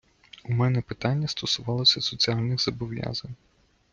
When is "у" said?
0.43-0.53